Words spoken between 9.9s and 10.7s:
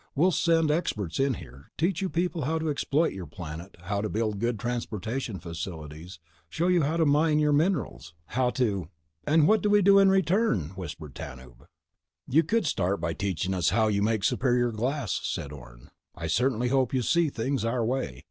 in return?"